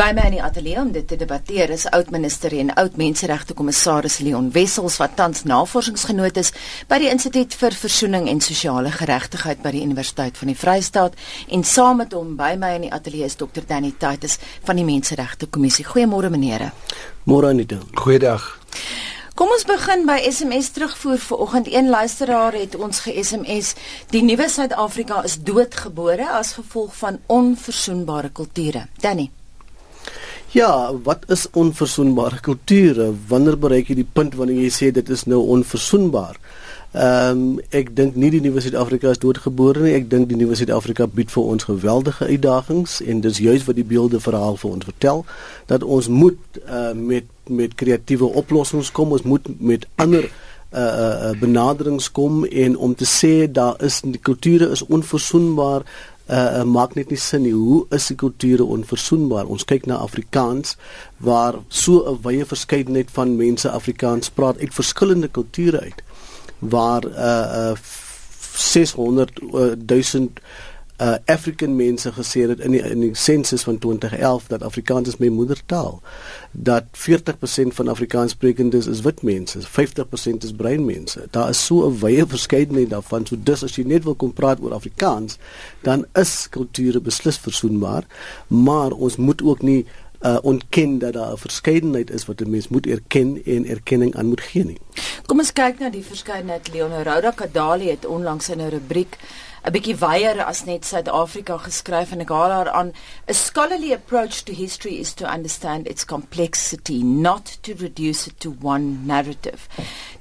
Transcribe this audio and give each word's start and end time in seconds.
By 0.00 0.14
my 0.16 0.22
in 0.30 0.32
die 0.38 0.40
ateljee 0.40 0.78
om 0.80 0.94
dit 0.94 1.04
te 1.04 1.16
debatteer 1.20 1.68
is 1.74 1.82
oud-minister 1.92 2.54
en 2.56 2.70
oud-menseregte 2.80 3.52
kommissaris 3.52 4.14
Leon 4.24 4.46
Wessels 4.54 4.94
wat 4.96 5.12
tans 5.18 5.42
navorsingsgenoot 5.44 6.38
is 6.40 6.54
by 6.88 6.96
die 7.02 7.10
Instituut 7.12 7.52
vir 7.60 7.74
Versoening 7.76 8.30
en 8.32 8.38
Sosiale 8.40 8.88
Geregtigheid 8.94 9.58
by 9.60 9.74
die 9.74 9.82
Universiteit 9.84 10.38
van 10.40 10.48
die 10.48 10.56
Vrystaat 10.56 11.18
en 11.52 11.64
saam 11.68 12.00
met 12.00 12.16
hom 12.16 12.30
by 12.38 12.54
my 12.56 12.70
in 12.78 12.86
die 12.86 12.92
ateljee 12.96 13.28
is 13.28 13.36
Dr 13.36 13.66
Danny 13.68 13.90
Titus 14.00 14.38
van 14.64 14.80
die 14.80 14.86
Menseregte 14.88 15.50
Kommissie. 15.52 15.84
Goeiemôre 15.84 16.30
meneere. 16.32 16.70
Môre 17.28 17.50
Anita. 17.52 17.76
Goeiedag. 18.00 18.46
Kom 19.36 19.52
ons 19.52 19.66
begin 19.68 20.06
by 20.08 20.16
SMS 20.30 20.70
terugvoer 20.78 21.20
vir 21.26 21.42
oggend. 21.44 21.68
Een 21.68 21.92
luisteraar 21.92 22.56
het 22.56 22.78
ons 22.78 23.02
ge-SMS: 23.04 23.74
"Die 24.08 24.24
nuwe 24.24 24.48
Suid-Afrika 24.48 25.20
is 25.28 25.36
doodgebore 25.44 26.30
as 26.40 26.54
gevolg 26.56 26.96
van 26.96 27.20
onverzoenbare 27.26 28.32
kulture." 28.32 28.86
Danny 28.96 29.28
Ja, 30.52 30.90
wat 31.02 31.18
is 31.26 31.46
onverzoenbare 31.52 32.40
kulture? 32.40 33.12
Wanneer 33.28 33.54
bereik 33.58 33.86
jy 33.86 34.00
die 34.00 34.08
punt 34.12 34.34
wanneer 34.34 34.64
jy 34.64 34.70
sê 34.74 34.88
dit 34.90 35.12
is 35.14 35.22
nou 35.30 35.44
onverzoenbaar? 35.54 36.40
Ehm 36.90 37.42
um, 37.42 37.60
ek 37.70 37.92
dink 37.94 38.16
nie 38.18 38.32
die 38.34 38.40
nuwe 38.42 38.58
Suid-Afrika 38.58 39.12
is 39.14 39.22
doodgebore 39.22 39.84
nie. 39.84 39.94
Ek 39.94 40.08
dink 40.10 40.26
die 40.26 40.38
nuwe 40.40 40.58
Suid-Afrika 40.58 41.06
bied 41.06 41.30
vir 41.30 41.52
ons 41.52 41.68
geweldige 41.68 42.26
uitdagings 42.26 42.98
en 43.06 43.22
dis 43.22 43.38
juis 43.38 43.68
wat 43.68 43.78
die 43.78 43.86
beelde 43.86 44.18
verhaal 44.18 44.58
vir 44.58 44.72
ons 44.72 44.88
vertel 44.90 45.22
dat 45.70 45.86
ons 45.86 46.10
moet 46.10 46.58
uh, 46.66 46.90
met 46.98 47.30
met 47.46 47.78
kreatiewe 47.78 48.32
oplossings 48.42 48.90
kom. 48.90 49.14
Ons 49.14 49.22
moet 49.22 49.46
met 49.62 49.86
ander 50.02 50.26
uh 50.26 50.82
uh 50.82 51.30
benaderings 51.38 52.10
kom 52.10 52.42
en 52.44 52.76
om 52.76 52.94
te 52.94 53.06
sê 53.06 53.46
daar 53.46 53.78
is 53.86 54.02
die 54.02 54.22
kulture 54.22 54.70
is 54.74 54.82
onverzoenbaar 54.86 55.86
uh, 56.30 56.64
maak 56.64 56.94
net 56.94 57.10
nie 57.10 57.18
sin 57.18 57.42
nie. 57.42 57.54
Hoe 57.56 57.84
is 57.96 58.06
die 58.10 58.16
kulture 58.16 58.64
onverzoenbaar? 58.64 59.48
Ons 59.50 59.66
kyk 59.68 59.88
na 59.90 60.00
Afrikaans 60.04 60.76
waar 61.18 61.58
so 61.68 62.04
'n 62.12 62.20
wye 62.22 62.44
verskeidenheid 62.44 63.10
van 63.10 63.36
mense 63.36 63.70
Afrikaans 63.70 64.30
praat 64.30 64.58
uit 64.58 64.74
verskillende 64.74 65.28
kulture 65.28 65.80
uit. 65.80 66.02
Waar 66.58 67.04
uh, 67.06 67.72
uh 67.72 67.76
600 68.60 69.40
uh, 69.40 69.72
1000 69.78 70.40
uh 71.00 71.14
African 71.24 71.76
mense 71.76 72.12
gesê 72.12 72.42
het 72.48 72.60
in 72.60 72.74
die 72.74 72.80
in 72.82 73.00
die 73.00 73.14
sensus 73.16 73.62
van 73.62 73.78
2011 73.78 74.46
dat 74.46 74.62
Afrikaans 74.62 75.08
is 75.08 75.16
my 75.16 75.28
moedertaal. 75.28 76.00
Dat 76.52 76.84
40% 76.92 77.74
van 77.78 77.88
Afrikaanssprekendes 77.88 78.86
is 78.86 79.00
wit 79.00 79.22
mense, 79.22 79.58
50% 79.60 80.44
is 80.44 80.52
bruin 80.56 80.84
mense. 80.84 81.26
Daar 81.30 81.48
is 81.48 81.64
so 81.64 81.88
'n 81.88 81.98
wye 81.98 82.26
verskeidenheid 82.26 82.90
daarvan. 82.90 83.26
So 83.26 83.36
dis 83.42 83.64
as 83.64 83.76
jy 83.76 83.84
net 83.84 84.04
wil 84.04 84.14
kom 84.14 84.32
praat 84.32 84.60
oor 84.60 84.72
Afrikaans, 84.72 85.38
dan 85.82 86.06
is 86.12 86.48
kulture 86.48 87.00
beslis 87.00 87.38
versoenbaar, 87.38 88.04
maar 88.46 88.90
ons 88.90 89.16
moet 89.16 89.42
ook 89.42 89.62
nie 89.62 89.86
uh 90.20 90.38
ontken 90.42 90.98
dat 90.98 91.12
daar 91.12 91.32
'n 91.32 91.38
verskeidenheid 91.38 92.10
is 92.10 92.26
wat 92.26 92.40
'n 92.40 92.50
mens 92.50 92.68
moet 92.68 92.86
erken 92.86 93.42
en 93.44 93.66
erkenning 93.66 94.14
aan 94.16 94.26
moet 94.26 94.40
gee 94.40 94.64
nie. 94.64 94.80
Kom 95.26 95.38
ons 95.38 95.52
kyk 95.52 95.78
na 95.78 95.90
die 95.90 96.04
verskeidenheid. 96.04 96.72
Leonardo 96.72 97.30
Kadali 97.30 97.88
het 97.90 98.06
onlangs 98.06 98.48
in 98.48 98.60
'n 98.60 98.68
rubriek 98.68 99.16
'n 99.64 99.72
bietjie 99.72 99.96
wyeer 99.96 100.44
as 100.44 100.64
net 100.64 100.86
Suid-Afrika 100.88 101.58
geskryf 101.60 102.12
en 102.12 102.20
ek 102.24 102.32
haal 102.32 102.50
haar 102.50 102.70
aan 102.70 102.92
a 103.28 103.32
scholarly 103.32 103.92
approach 103.92 104.40
to 104.48 104.52
history 104.56 104.94
is 105.00 105.12
to 105.12 105.26
understand 105.28 105.88
its 105.88 106.04
complexity 106.04 107.02
not 107.02 107.58
to 107.62 107.74
reduce 107.78 108.26
it 108.30 108.40
to 108.40 108.54
one 108.62 109.04
narrative 109.04 109.68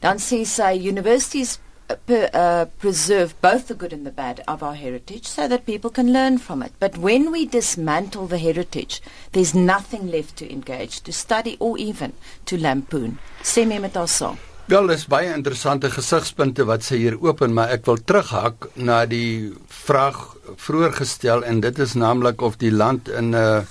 dan 0.04 0.20
sê 0.20 0.44
sy 0.44 0.74
universities 0.88 1.60
uh, 1.90 2.14
uh, 2.14 2.66
preserve 2.78 3.40
both 3.42 3.68
the 3.68 3.74
good 3.74 3.94
and 3.94 4.06
the 4.06 4.12
bad 4.12 4.44
of 4.48 4.62
our 4.64 4.76
heritage 4.76 5.26
so 5.26 5.48
that 5.48 5.66
people 5.66 5.90
can 5.90 6.14
learn 6.14 6.38
from 6.38 6.62
it. 6.64 6.72
But 6.80 6.98
when 6.98 7.32
we 7.32 7.46
dismantle 7.46 8.28
the 8.28 8.38
heritage 8.38 9.02
there's 9.32 9.56
nothing 9.56 10.12
left 10.12 10.38
to 10.38 10.52
engage 10.52 11.02
to 11.02 11.12
study 11.12 11.58
or 11.60 11.78
even 11.78 12.14
to 12.46 12.58
lampoon. 12.58 13.18
Sê 13.42 13.68
my 13.68 13.80
met 13.80 13.98
ons 13.98 14.12
so 14.12 14.38
Wel, 14.70 14.86
dis 14.86 15.08
baie 15.10 15.32
interessante 15.34 15.90
gesigspunte 15.90 16.62
wat 16.70 16.84
sy 16.86 17.00
hier 17.02 17.16
open, 17.26 17.56
maar 17.58 17.72
ek 17.74 17.88
wil 17.90 17.98
terughak 18.06 18.68
na 18.78 19.00
die 19.10 19.50
vraag 19.66 20.20
vroeër 20.62 20.94
gestel 21.00 21.42
en 21.42 21.64
dit 21.66 21.82
is 21.82 21.96
naamlik 21.98 22.44
of 22.46 22.60
die 22.62 22.70
land 22.70 23.10
in 23.10 23.32
'n 23.34 23.40
uh, 23.40 23.64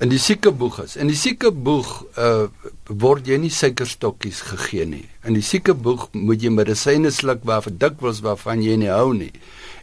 in 0.00 0.08
die 0.08 0.20
siekeboeg 0.20 0.78
is. 0.86 0.94
In 0.96 1.10
die 1.10 1.18
siekeboeg 1.18 1.88
uh, 2.16 2.46
word 2.88 3.26
jy 3.28 3.36
nie 3.42 3.52
suikerstokkies 3.52 4.40
gegee 4.48 4.86
nie. 4.88 5.04
In 5.28 5.36
die 5.36 5.44
siekeboeg 5.44 6.08
moet 6.16 6.40
jy 6.40 6.52
medisyne 6.54 7.12
sluk 7.12 7.44
waarvan 7.48 7.76
dikwels 7.82 8.22
waarvan 8.24 8.64
jy 8.64 8.78
nie 8.80 8.88
hou 8.88 9.12
nie. 9.16 9.32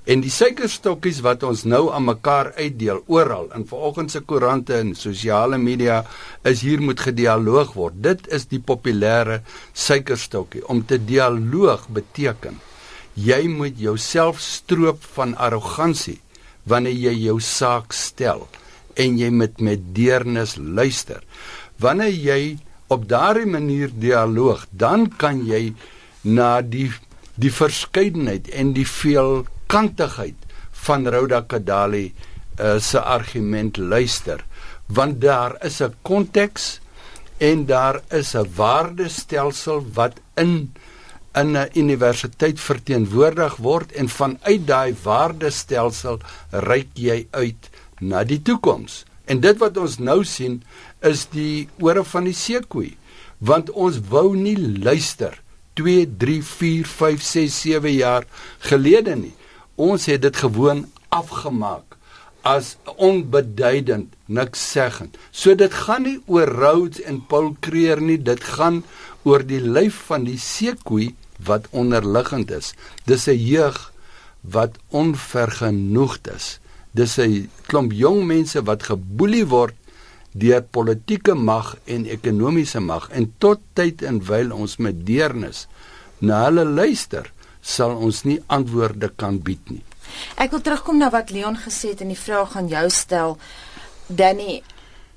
En 0.10 0.24
die 0.24 0.32
suikerstokkies 0.32 1.20
wat 1.26 1.44
ons 1.46 1.66
nou 1.68 1.90
aan 1.94 2.08
mekaar 2.08 2.54
uitdeel 2.58 3.04
oral 3.12 3.52
in 3.54 3.68
vanoggend 3.70 4.14
se 4.14 4.24
koerante 4.26 4.80
en 4.80 4.96
sosiale 4.98 5.60
media 5.62 6.00
is 6.48 6.64
hier 6.66 6.82
moet 6.82 7.04
gedialoog 7.04 7.76
word. 7.78 8.02
Dit 8.02 8.30
is 8.34 8.48
die 8.50 8.64
populêre 8.64 9.42
suikerstokkie. 9.76 10.64
Om 10.66 10.86
te 10.88 10.98
dialoog 10.98 11.90
beteken 11.94 12.58
jy 13.18 13.44
moet 13.50 13.78
jouself 13.82 14.42
stroop 14.42 15.04
van 15.16 15.36
arrogansie 15.42 16.22
wanneer 16.70 16.98
jy 17.08 17.20
jou 17.28 17.42
saak 17.42 17.94
stel 17.94 18.48
en 18.98 19.18
jy 19.18 19.30
moet 19.30 19.60
met 19.62 19.84
deernis 19.96 20.56
luister. 20.58 21.22
Wanneer 21.78 22.14
jy 22.14 22.58
op 22.88 23.08
daardie 23.10 23.46
manier 23.46 23.92
dialoog, 23.94 24.66
dan 24.72 25.08
kan 25.18 25.46
jy 25.46 25.74
na 26.24 26.62
die 26.62 26.92
die 27.38 27.54
verskeidenheid 27.54 28.50
en 28.50 28.74
die 28.74 28.88
veel 28.90 29.46
kantigheid 29.70 30.48
van 30.88 31.06
Rhoda 31.06 31.44
Kadali 31.46 32.08
uh, 32.10 32.80
se 32.82 32.98
argument 32.98 33.78
luister 33.78 34.42
want 34.88 35.22
daar 35.22 35.58
is 35.66 35.82
'n 35.82 35.94
konteks 36.02 36.80
en 37.38 37.66
daar 37.66 38.02
is 38.10 38.34
'n 38.34 38.50
waardestelsel 38.56 39.86
wat 39.94 40.20
in 40.36 40.74
in 41.34 41.58
'n 41.58 41.70
universiteit 41.74 42.60
verteenwoordig 42.60 43.56
word 43.56 43.92
en 43.92 44.10
vanuit 44.10 44.68
daai 44.68 44.96
waardestelsel 45.04 46.20
reik 46.50 46.90
jy 46.94 47.28
uit 47.32 47.70
na 48.00 48.24
die 48.24 48.42
toekoms. 48.42 49.04
En 49.26 49.42
dit 49.44 49.58
wat 49.58 49.78
ons 49.78 49.98
nou 50.00 50.24
sien 50.26 50.62
is 51.02 51.28
die 51.34 51.68
ore 51.84 52.04
van 52.04 52.30
die 52.30 52.38
seekoei 52.38 52.96
want 53.38 53.70
ons 53.70 54.00
wou 54.10 54.32
nie 54.36 54.58
luister 54.58 55.36
2 55.78 56.08
3 56.18 56.40
4 56.42 56.88
5 56.90 57.22
6 57.22 57.60
7 57.62 57.94
jaar 57.94 58.26
gelede 58.66 59.14
nie 59.16 59.36
ons 59.78 60.08
het 60.10 60.24
dit 60.26 60.40
gewoon 60.42 60.88
afgemaak 61.14 61.98
as 62.48 62.76
onbeduidend 62.96 64.14
niks 64.26 64.62
seggend. 64.72 65.18
So 65.32 65.56
dit 65.56 65.74
gaan 65.74 66.06
nie 66.08 66.18
oor 66.32 66.48
Rhodes 66.48 67.02
en 67.04 67.20
Paul 67.28 67.56
Creer 67.60 68.02
nie, 68.02 68.18
dit 68.18 68.44
gaan 68.56 68.84
oor 69.28 69.44
die 69.44 69.62
lyf 69.62 69.98
van 70.08 70.28
die 70.28 70.40
seekoei 70.40 71.12
wat 71.44 71.68
onderliggend 71.76 72.52
is. 72.52 72.74
Dis 73.06 73.28
'n 73.28 73.38
jeug 73.38 73.92
wat 74.42 74.80
onvergenoegd 74.90 76.28
is. 76.32 76.60
Dis 76.98 77.18
'n 77.20 77.50
klomp 77.70 77.92
jong 77.94 78.26
mense 78.26 78.62
wat 78.64 78.90
geboelie 78.90 79.46
word 79.46 79.76
deur 80.34 80.62
politieke 80.62 81.34
mag 81.34 81.76
en 81.86 82.06
ekonomiese 82.06 82.80
mag 82.80 83.10
en 83.10 83.34
tot 83.38 83.60
tyd 83.74 84.02
en 84.02 84.20
wyl 84.30 84.52
ons 84.52 84.78
met 84.78 85.06
deernis 85.06 85.68
na 86.20 86.46
hulle 86.46 86.66
luister 86.66 87.32
sal 87.62 87.96
ons 87.96 88.24
nie 88.24 88.40
antwoorde 88.48 89.10
kan 89.16 89.40
bied 89.40 89.70
nie. 89.70 89.84
Ek 90.40 90.52
wil 90.52 90.62
terugkom 90.62 90.98
na 90.98 91.10
wat 91.14 91.32
Leon 91.36 91.58
gesê 91.58 91.94
het 91.94 92.02
en 92.02 92.14
die 92.14 92.20
vraag 92.20 92.56
aan 92.58 92.70
jou 92.72 92.90
stel. 92.90 93.38
Danny, 94.08 94.62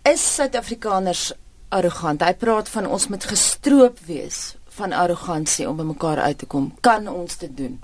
is 0.04 0.24
Suid-Afrikaners 0.34 1.32
arrogant? 1.68 2.24
Hy 2.26 2.34
praat 2.34 2.68
van 2.68 2.86
ons 2.86 3.08
moet 3.08 3.24
gestroop 3.24 4.00
wees 4.06 4.56
van 4.80 4.92
arrogansie 4.92 5.68
om 5.68 5.76
by 5.78 5.86
mekaar 5.86 6.18
uit 6.26 6.38
te 6.42 6.46
kom. 6.46 6.72
Kan 6.80 7.08
ons 7.08 7.38
dit 7.38 7.56
doen? 7.56 7.78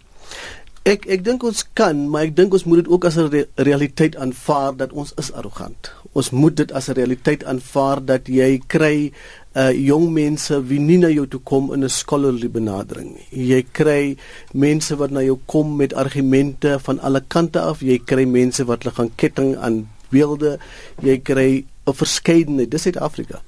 Ek 0.87 1.03
ek 1.11 1.25
dink 1.27 1.43
ons 1.43 1.65
kan, 1.75 1.99
maar 2.07 2.29
ek 2.29 2.37
dink 2.39 2.53
ons 2.55 2.63
moet 2.63 2.79
dit 2.85 2.89
ook 2.93 3.05
as 3.09 3.17
'n 3.19 3.27
re 3.33 3.41
realiteit 3.59 4.15
aanvaar 4.23 4.77
dat 4.79 4.93
ons 4.93 5.11
is 5.19 5.33
arrogant. 5.33 5.91
Ons 6.15 6.31
moet 6.31 6.55
dit 6.55 6.73
as 6.73 6.87
'n 6.89 6.95
realiteit 6.95 7.43
aanvaar 7.45 7.99
dat 8.05 8.29
jy 8.29 8.63
kry 8.69 9.10
uh 9.57 9.72
jong 9.75 10.13
mense 10.13 10.55
wie 10.69 10.78
nie 10.78 10.99
na 10.99 11.09
jou 11.09 11.27
toe 11.27 11.41
kom 11.41 11.72
in 11.75 11.83
'n 11.83 11.89
scholarly 11.89 12.49
benadering 12.49 13.19
nie. 13.19 13.49
Jy 13.49 13.66
kry 13.72 14.16
mense 14.53 14.97
wat 14.97 15.10
na 15.10 15.21
jou 15.22 15.39
kom 15.47 15.77
met 15.77 15.93
argumente 15.95 16.78
van 16.78 17.01
alle 17.01 17.21
kante 17.28 17.60
af. 17.60 17.81
Jy 17.81 17.99
kry 17.99 18.25
mense 18.25 18.65
wat 18.65 18.83
hulle 18.83 18.95
gaan 18.95 19.10
ketting 19.16 19.57
aan 19.57 19.89
beelde. 20.10 20.59
Jy 21.03 21.19
kry 21.19 21.65
'n 21.87 21.95
verskeidenheid. 21.95 22.71
Dis 22.71 22.83
Suid-Afrika. 22.83 23.43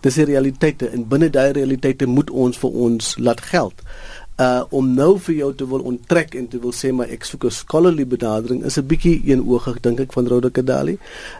Dis 0.00 0.14
die 0.14 0.24
realiteite 0.24 0.88
en 0.88 1.08
binne 1.08 1.28
daai 1.30 1.52
realiteite 1.52 2.06
moet 2.06 2.30
ons 2.30 2.58
vir 2.58 2.70
ons 2.70 3.16
laat 3.18 3.40
geld 3.40 3.82
uh 4.40 4.62
om 4.70 4.94
nou 4.94 5.18
vir 5.18 5.34
jou 5.34 5.50
te 5.54 5.66
wil 5.68 5.82
onttrek 5.90 6.34
en 6.38 6.46
te 6.48 6.58
wil 6.62 6.72
sê 6.76 6.92
maar 6.96 7.10
ek 7.12 7.24
soek 7.28 7.44
'n 7.44 7.50
scholarly 7.50 8.06
benadering 8.06 8.64
is 8.64 8.78
'n 8.78 8.86
bietjie 8.86 9.22
eenoogig 9.24 9.80
dink 9.80 10.00
ek 10.00 10.12
van 10.12 10.26
Rhoda 10.26 10.50
Kadali. 10.50 10.98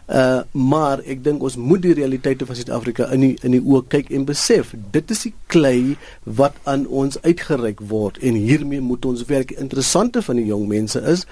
Uh 0.09 0.43
maar 0.53 1.01
ek 1.07 1.25
dink 1.25 1.43
ons 1.43 1.57
moet 1.57 1.83
die 1.83 1.95
realiteite 1.95 2.47
van 2.47 2.57
Suid-Afrika 2.57 3.11
in 3.13 3.21
die 3.21 3.37
in 3.43 3.51
die 3.51 3.65
oë 3.65 3.89
kyk 3.89 4.11
en 4.11 4.25
besef 4.25 4.75
dit 4.91 5.11
is 5.11 5.23
die 5.23 5.35
klei 5.47 5.97
wat 6.25 6.55
aan 6.65 6.87
ons 6.87 7.23
uitgereik 7.23 7.81
word 7.81 8.19
en 8.19 8.35
hiermee 8.35 8.81
moet 8.81 9.05
ons 9.05 9.25
werk. 9.25 9.51
Interessante 9.51 10.23
van 10.23 10.37
die 10.37 10.47
jong 10.47 10.69
mense 10.69 11.01
is 11.01 11.27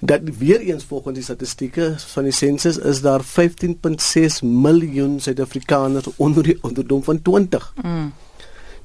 dat 0.00 0.20
weer 0.38 0.60
eens 0.60 0.84
volgens 0.84 1.14
die 1.14 1.22
statistieke 1.22 1.94
van 1.96 2.22
die 2.22 2.32
sensus 2.32 2.78
is 2.78 3.00
daar 3.00 3.24
15.6 3.24 4.42
miljoen 4.42 5.20
Suid-Afrikaners 5.20 6.08
onder 6.16 6.42
die 6.42 6.58
ouderdom 6.66 7.02
van 7.02 7.22
20. 7.22 7.74
Mm. 7.82 8.12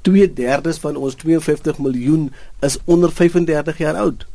2/3 0.01 0.80
van 0.80 0.95
ons 0.95 1.15
52 1.15 1.77
miljoen 1.77 2.31
is 2.59 2.77
onder 2.86 3.12
35 3.12 3.77
jaar 3.77 3.95
oud. 3.95 4.25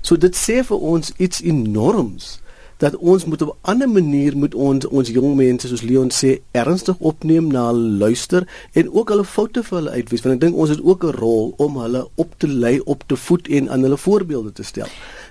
So 0.00 0.16
dit 0.16 0.36
sê 0.36 0.62
vir 0.64 0.78
ons 0.78 1.12
iets 1.16 1.42
enorms 1.42 2.40
dat 2.80 2.96
ons 2.96 3.24
moet 3.24 3.42
op 3.42 3.48
'n 3.48 3.58
ander 3.70 3.88
manier 3.88 4.36
moet 4.36 4.54
ons 4.54 4.86
ons 4.86 5.08
jong 5.08 5.34
mense 5.36 5.68
soos 5.68 5.82
Leon 5.82 6.10
sê 6.10 6.40
ernstig 6.50 6.96
opneem 6.98 7.46
na 7.46 7.66
hulle 7.66 7.98
luister 8.04 8.48
en 8.72 8.92
ook 8.92 9.08
hulle 9.08 9.24
foute 9.24 9.62
vir 9.62 9.78
hulle 9.78 9.90
uitwys 9.90 10.22
want 10.22 10.34
ek 10.34 10.40
dink 10.40 10.56
ons 10.56 10.70
het 10.70 10.82
ook 10.82 11.04
'n 11.04 11.16
rol 11.16 11.54
om 11.56 11.76
hulle 11.76 12.08
op 12.14 12.34
te 12.36 12.48
lei 12.48 12.80
op 12.84 13.04
te 13.06 13.16
voed 13.16 13.48
en 13.48 13.70
aan 13.70 13.82
hulle 13.82 13.96
voorbeelde 13.96 14.52
te 14.52 14.62
stel. 14.62 14.88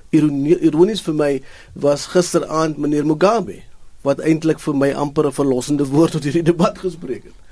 Ironies 0.09 1.01
vir 1.01 1.13
my 1.13 1.41
was 1.73 2.05
gisteraand 2.05 2.77
meneer 2.77 3.05
Mugabe 3.05 3.61
wat 4.01 4.19
eintlik 4.19 4.59
vir 4.59 4.75
my 4.75 4.93
amper 4.93 5.25
'n 5.25 5.31
verlossende 5.31 5.85
woord 5.85 6.11
tot 6.11 6.23
hierdie 6.23 6.43
debat 6.43 6.77
gespreek 6.77 7.23
het 7.23 7.48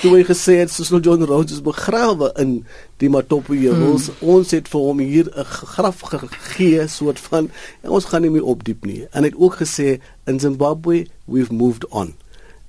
toe 0.00 0.16
hy 0.16 0.22
gesê 0.26 0.56
het 0.60 0.70
Cecil 0.70 1.00
John 1.04 1.24
Rhodes 1.26 1.58
is 1.58 1.62
begrawe 1.64 2.32
in 2.40 2.64
die 3.02 3.10
Matopo 3.12 3.54
Hills. 3.54 4.08
Hmm. 4.10 4.28
Ons 4.36 4.54
het 4.56 4.70
vir 4.70 4.80
hom 4.80 4.98
hier 4.98 5.28
'n 5.30 5.44
graf 5.44 6.00
gegee 6.00 6.86
soort 6.88 7.18
van 7.18 7.50
ons 7.82 8.04
gaan 8.04 8.22
nie 8.22 8.30
meer 8.30 8.44
opdiep 8.44 8.84
nie. 8.84 9.06
En 9.12 9.22
hy 9.22 9.30
het 9.30 9.38
ook 9.38 9.56
gesê 9.62 10.00
in 10.26 10.40
Zimbabwe 10.40 11.06
we've 11.26 11.52
moved 11.52 11.86
on. 11.90 12.14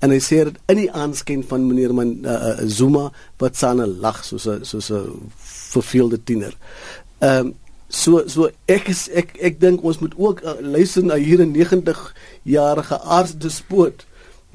En 0.00 0.10
hy 0.10 0.20
sê 0.20 0.44
dit 0.44 0.56
in 0.68 0.76
die 0.76 0.92
aanskyn 0.92 1.44
van 1.48 1.66
meneer 1.66 1.94
man 1.94 2.18
uh, 2.24 2.30
uh, 2.30 2.58
Zuma 2.66 3.12
wat 3.38 3.56
sane 3.56 3.86
lag 3.86 4.24
soos 4.24 4.46
'n 4.46 4.64
soos 4.64 4.90
'n 4.90 5.30
verveelde 5.72 6.18
tiener. 6.24 6.54
Ehm 7.18 7.46
um, 7.46 7.54
so 7.88 8.22
so 8.26 8.50
ek 8.66 8.88
is 8.88 9.08
ek 9.08 9.36
ek 9.40 9.60
dink 9.60 9.82
ons 9.82 9.98
moet 9.98 10.14
ook 10.16 10.42
uh, 10.42 10.58
luister 10.60 11.04
na 11.04 11.14
hier 11.14 11.40
'n 11.40 11.52
90 11.52 12.14
jarige 12.42 13.00
aardsdespoot 13.00 14.04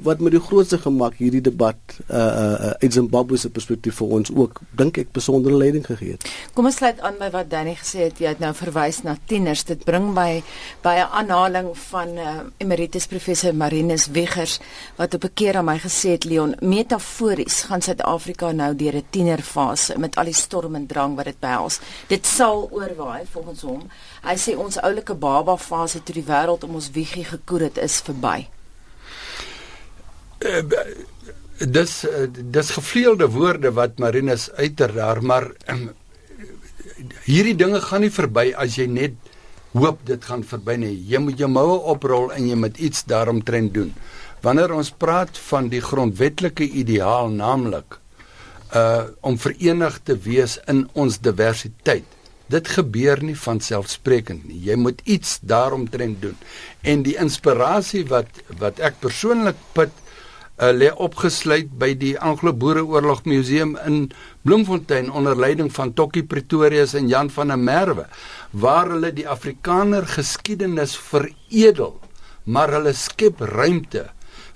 wat 0.04 0.20
met 0.20 0.32
die 0.32 0.42
grootste 0.42 0.78
gemak 0.78 1.18
hierdie 1.20 1.42
debat 1.42 1.76
uh 2.08 2.18
uh 2.18 2.72
uit 2.82 2.94
Zimbabwe 2.94 3.38
se 3.38 3.50
perspektief 3.50 3.96
vir 4.00 4.14
ons 4.20 4.32
ook 4.32 4.62
dink 4.80 4.98
ek 4.98 5.12
besondere 5.16 5.58
leiding 5.58 5.86
gegee 5.86 6.16
het. 6.16 6.28
Kom 6.54 6.70
ons 6.70 6.76
sluit 6.80 7.00
aan 7.02 7.18
by 7.20 7.30
wat 7.34 7.50
Danny 7.52 7.76
gesê 7.80 8.08
het. 8.08 8.20
Jy 8.20 8.34
het 8.34 8.44
nou 8.44 8.54
verwys 8.56 9.02
na 9.04 9.18
tieners. 9.32 9.64
Dit 9.68 9.84
bring 9.88 10.12
my 10.14 10.44
by 10.84 10.96
'n 11.00 11.10
aanhaling 11.22 11.72
van 11.78 12.18
uh 12.18 12.36
emeritus 12.58 13.08
professor 13.08 13.56
Marinus 13.56 14.08
Wiggers 14.08 14.60
wat 14.96 15.14
op 15.14 15.24
'n 15.24 15.34
keer 15.34 15.58
aan 15.58 15.66
my 15.66 15.78
gesê 15.80 16.16
het 16.16 16.24
Leon, 16.24 16.56
metafories 16.62 17.62
gaan 17.62 17.82
Suid-Afrika 17.82 18.52
nou 18.52 18.76
deur 18.76 18.96
'n 18.96 19.06
tienerfase 19.10 19.98
met 19.98 20.16
al 20.16 20.26
die 20.26 20.34
storm 20.34 20.76
en 20.76 20.86
drang 20.86 21.16
wat 21.16 21.26
dit 21.26 21.40
behels. 21.40 21.80
Dit 22.08 22.26
sal 22.26 22.70
oorwaai 22.72 23.24
volgens 23.32 23.62
hom. 23.62 23.82
Hy 24.24 24.36
sê 24.36 24.58
ons 24.58 24.78
oulike 24.78 25.14
baba 25.14 25.58
fase 25.58 26.04
toe 26.04 26.14
die 26.14 26.24
wêreld 26.24 26.64
om 26.64 26.76
ons 26.76 26.92
wiegie 26.92 27.24
gekoer 27.24 27.60
het 27.60 27.78
is 27.78 28.02
verby. 28.02 28.48
Uh, 30.40 30.62
dis 31.60 31.94
uh, 32.08 32.28
dis 32.32 32.70
gevleelde 32.72 33.28
woorde 33.28 33.74
wat 33.76 33.98
Marinus 34.00 34.48
uiter 34.56 34.94
daar 34.96 35.20
maar 35.20 35.50
um, 35.68 35.90
hierdie 37.26 37.58
dinge 37.60 37.82
gaan 37.84 38.06
nie 38.06 38.14
verby 38.14 38.54
as 38.56 38.78
jy 38.80 38.86
net 38.88 39.18
hoop 39.76 40.00
dit 40.08 40.24
gaan 40.26 40.46
verby 40.48 40.78
nie. 40.80 40.94
Jy 41.12 41.20
moet 41.22 41.44
jou 41.44 41.50
moue 41.52 41.76
oprol 41.92 42.32
en 42.34 42.48
jy 42.48 42.56
moet 42.56 42.80
iets 42.80 43.04
daaromtrent 43.06 43.74
doen. 43.76 43.92
Wanneer 44.42 44.72
ons 44.74 44.94
praat 44.96 45.38
van 45.50 45.68
die 45.70 45.84
grondwetlike 45.84 46.64
ideaal 46.84 47.30
naamlik 47.36 48.00
uh 48.70 49.10
om 49.26 49.36
verenigd 49.42 50.06
te 50.06 50.16
wees 50.24 50.56
in 50.72 50.86
ons 50.94 51.20
diversiteit 51.20 52.08
dit 52.50 52.68
gebeur 52.80 53.20
nie 53.22 53.36
van 53.38 53.60
selfsprekend 53.62 54.48
nie. 54.50 54.60
Jy 54.72 54.76
moet 54.80 55.02
iets 55.06 55.38
daaromtrent 55.42 56.22
doen. 56.22 56.38
En 56.82 57.04
die 57.06 57.18
inspirasie 57.20 58.06
wat 58.10 58.40
wat 58.62 58.80
ek 58.80 59.02
persoonlik 59.04 59.60
put 59.76 59.94
uh, 60.60 60.72
lê 60.76 60.92
opgesluit 60.92 61.72
by 61.80 61.94
die 61.98 62.14
Anglo-Boereoorlog 62.20 63.26
Museum 63.26 63.78
in 63.88 64.12
Bloemfontein 64.44 65.12
onder 65.12 65.38
leiding 65.40 65.72
van 65.74 65.94
Tokkie 65.94 66.26
Pretorius 66.28 66.94
en 67.00 67.08
Jan 67.08 67.32
van 67.34 67.54
der 67.54 67.60
Merwe 67.60 68.06
waar 68.52 68.92
hulle 68.92 69.14
die 69.16 69.28
Afrikaner 69.30 70.08
geskiedenis 70.08 70.98
veredel 71.10 71.96
maar 72.44 72.74
hulle 72.76 72.94
skep 72.98 73.42
ruimte 73.56 74.10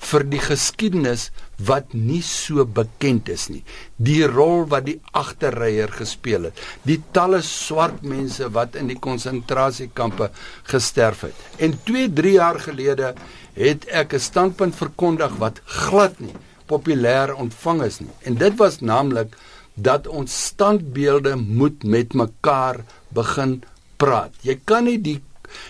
vir 0.03 0.25
die 0.27 0.41
geskiedenis 0.43 1.29
wat 1.67 1.93
nie 1.93 2.21
so 2.25 2.65
bekend 2.65 3.29
is 3.29 3.47
nie. 3.49 3.63
Die 3.97 4.23
rol 4.27 4.65
wat 4.71 4.87
die 4.89 4.99
agterryer 5.15 5.91
gespeel 5.93 6.49
het, 6.49 6.59
die 6.83 6.99
talle 7.15 7.41
swart 7.45 8.03
mense 8.03 8.49
wat 8.55 8.75
in 8.79 8.91
die 8.91 8.99
konsentrasiekampe 8.99 10.29
gesterf 10.71 11.27
het. 11.29 11.45
En 11.57 11.77
2, 11.87 12.09
3 12.13 12.33
jaar 12.37 12.59
gelede 12.59 13.13
het 13.55 13.87
ek 13.87 14.13
'n 14.13 14.19
standpunt 14.19 14.75
verkondig 14.75 15.37
wat 15.39 15.61
glad 15.65 16.19
nie 16.19 16.35
populêr 16.67 17.33
ontvang 17.35 17.83
is 17.83 17.99
nie. 17.99 18.15
En 18.23 18.35
dit 18.39 18.55
was 18.57 18.79
naamlik 18.79 19.35
dat 19.73 20.07
ons 20.07 20.45
standbeelde 20.45 21.35
moet 21.35 21.83
met 21.83 22.13
mekaar 22.13 22.83
begin 23.09 23.63
praat. 23.97 24.33
Jy 24.41 24.59
kan 24.65 24.89
nie 24.89 24.99
die 25.01 25.21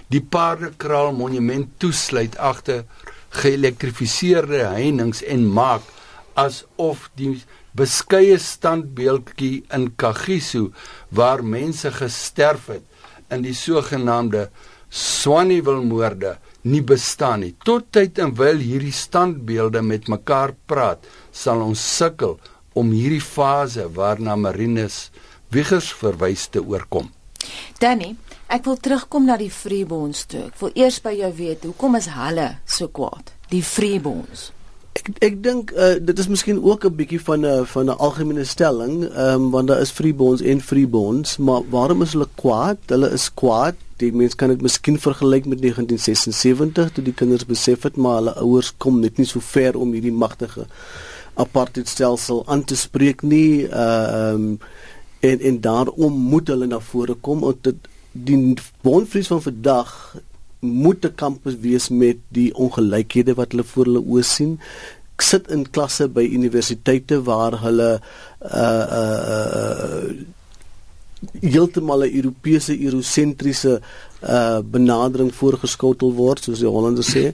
die 0.07 0.21
paardekraal 0.21 1.09
monument 1.11 1.67
toesluit 1.81 2.37
agter 2.39 2.85
geelektrifiseerde 3.41 4.65
heininge 4.75 5.25
en 5.29 5.45
maak 5.49 5.85
asof 6.39 7.09
die 7.17 7.35
beskeie 7.77 8.37
standbeeldjie 8.41 9.63
in 9.73 9.89
Kagiso 9.97 10.71
waar 11.09 11.43
mense 11.43 11.91
gesterf 11.93 12.69
het 12.73 12.85
in 13.33 13.45
die 13.45 13.55
sogenaamde 13.57 14.49
Swaneville 14.93 15.81
moorde 15.81 16.35
nie 16.69 16.83
bestaan 16.85 17.41
nie. 17.41 17.55
Tot 17.65 17.87
tyd 17.95 18.19
en 18.21 18.35
wyl 18.37 18.59
hierdie 18.61 18.93
standbeelde 18.93 19.81
met 19.81 20.09
mekaar 20.11 20.53
praat, 20.69 21.01
sal 21.33 21.63
ons 21.65 21.81
sukkel 21.97 22.37
om 22.77 22.91
hierdie 22.93 23.23
fase 23.23 23.87
waarna 23.95 24.37
Marinus 24.37 25.07
Wiggers 25.53 25.91
verwys 25.97 26.45
te 26.53 26.61
oorkom. 26.61 27.09
Danny, 27.81 28.13
ek 28.53 28.67
wil 28.69 28.77
terugkom 28.77 29.25
na 29.25 29.37
die 29.41 29.51
Freebonds 29.51 30.25
toe. 30.29 30.47
Ek 30.51 30.59
wil 30.61 30.75
eers 30.77 30.99
by 31.01 31.15
jou 31.17 31.31
weet, 31.37 31.63
hoekom 31.65 31.97
is 31.97 32.11
hulle 32.13 32.49
so 32.69 32.87
kwaad? 32.87 33.33
Die 33.49 33.63
Freebonds. 33.65 34.51
Ek 34.93 35.09
ek 35.25 35.39
dink 35.41 35.73
uh, 35.73 35.95
dit 35.97 36.19
is 36.21 36.29
miskien 36.29 36.59
ook 36.61 36.85
'n 36.85 36.95
bietjie 36.95 37.21
van 37.21 37.45
'n 37.45 37.65
van 37.65 37.89
'n 37.89 37.97
algemene 37.97 38.45
stelling, 38.45 39.09
ehm 39.09 39.41
um, 39.41 39.49
want 39.51 39.67
daar 39.67 39.81
is 39.81 39.91
Freebonds 39.91 40.41
en 40.41 40.61
Freebonds, 40.61 41.37
maar 41.37 41.61
waarom 41.69 42.01
is 42.01 42.13
hulle 42.13 42.29
kwaad? 42.35 42.77
Hulle 42.87 43.09
is 43.09 43.33
kwaad 43.33 43.75
die 44.03 44.11
mens 44.15 44.35
kan 44.35 44.51
dit 44.53 44.61
miskien 44.61 44.97
vergelyk 44.99 45.45
met 45.49 45.61
1976 45.61 46.93
toe 46.95 47.03
die 47.05 47.15
kinders 47.17 47.45
besef 47.49 47.85
het 47.87 47.97
maar 47.97 48.19
hulle 48.21 48.35
ouers 48.41 48.71
kom 48.83 48.99
net 49.03 49.19
nie 49.21 49.27
so 49.29 49.43
ver 49.53 49.77
om 49.79 49.93
hierdie 49.95 50.15
magtige 50.23 50.65
apartheidstelsel 51.43 52.43
aan 52.51 52.65
te 52.69 52.77
spreek 52.79 53.23
nie 53.35 53.65
uh 53.67 54.33
um, 54.33 54.57
en 55.23 55.39
en 55.49 55.59
daarom 55.63 56.15
moet 56.31 56.49
hulle 56.51 56.67
na 56.67 56.81
vore 56.83 57.15
kom 57.27 57.45
om 57.47 57.59
dit 57.61 57.91
die 58.13 58.53
bonvries 58.81 59.27
van 59.27 59.41
vandag 59.41 60.15
moet 60.59 61.05
'n 61.05 61.15
kampus 61.15 61.55
wees 61.59 61.89
met 61.89 62.17
die 62.29 62.53
ongelykhede 62.55 63.33
wat 63.33 63.51
hulle 63.51 63.63
voor 63.63 63.85
hulle 63.85 64.03
oë 64.05 64.23
sien 64.23 64.59
ek 65.13 65.21
sit 65.21 65.49
in 65.53 65.65
klasse 65.69 66.07
by 66.09 66.23
universiteite 66.25 67.19
waar 67.27 67.59
hulle 67.61 67.89
uh 68.41 68.85
uh, 68.99 69.19
uh 69.33 70.13
heeltemal 71.39 72.03
'n 72.03 72.15
Europese 72.19 72.73
eurosentriese 72.79 73.81
uh 74.21 74.59
benadering 74.75 75.31
voorgeskotel 75.33 76.13
word 76.13 76.43
soos 76.43 76.59
die 76.59 76.67
Hollanders 76.67 77.13
sê. 77.13 77.33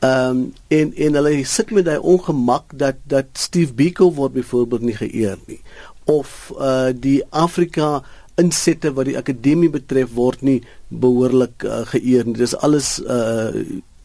Ehm 0.00 0.30
um, 0.30 0.52
en 0.68 0.92
en 0.94 1.14
hulle 1.14 1.44
sit 1.44 1.70
met 1.70 1.84
daai 1.84 1.98
ongemak 1.98 2.74
dat 2.74 2.96
dat 3.04 3.26
Steve 3.32 3.72
Biko 3.72 4.12
word 4.12 4.32
byvoorbeeld 4.32 4.82
nie 4.82 4.98
geëer 4.98 5.38
nie 5.46 5.60
of 6.04 6.52
uh 6.58 6.90
die 6.92 7.22
Afrika 7.30 8.02
insette 8.40 8.92
wat 8.96 9.08
die 9.08 9.18
akademie 9.18 9.70
betref 9.72 10.12
word 10.14 10.42
nie 10.44 10.60
behoorlik 10.88 11.64
uh, 11.64 11.82
geëer 11.92 12.26
nie. 12.28 12.38
Dis 12.40 12.56
alles 12.56 12.98
uh 13.00 13.50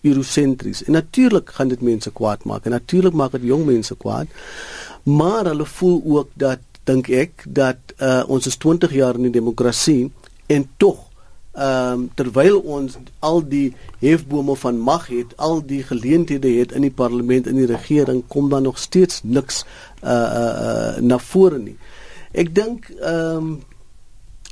eurosentries. 0.02 0.84
En 0.84 0.96
natuurlik 0.98 1.52
gaan 1.54 1.70
dit 1.70 1.82
mense 1.82 2.10
kwaad 2.12 2.44
maak 2.50 2.66
en 2.66 2.74
natuurlik 2.74 3.14
maak 3.14 3.36
dit 3.38 3.44
jong 3.46 3.68
mense 3.68 3.94
kwaad. 3.96 4.28
Maar 5.04 5.52
hulle 5.52 5.66
voel 5.66 6.02
ook 6.06 6.32
dat 6.34 6.64
dink 6.90 7.10
ek 7.14 7.46
dat 7.46 7.94
uh, 8.02 8.24
ons 8.26 8.48
is 8.50 8.58
20 8.58 8.94
jaar 8.98 9.20
in 9.20 9.30
die 9.30 9.38
demokrasie 9.38 10.12
en 10.50 10.66
tog 10.78 11.08
ehm 11.52 11.94
um, 11.94 12.04
terwyl 12.16 12.62
ons 12.64 12.94
al 13.20 13.42
die 13.44 13.74
hefbome 14.00 14.56
van 14.56 14.78
mag 14.80 15.10
het, 15.12 15.34
al 15.36 15.60
die 15.68 15.82
geleenthede 15.84 16.48
het 16.48 16.72
in 16.72 16.86
die 16.88 16.94
parlement 16.96 17.48
en 17.48 17.58
die 17.60 17.68
regering 17.68 18.22
kom 18.28 18.48
dan 18.50 18.64
nog 18.64 18.80
steeds 18.80 19.20
niks 19.24 19.66
uh 20.00 20.12
uh, 20.12 20.54
uh 20.68 21.02
na 21.04 21.20
vore 21.20 21.60
nie. 21.60 21.76
Ek 22.32 22.56
dink 22.56 22.88
ehm 22.96 23.36
um, 23.36 23.60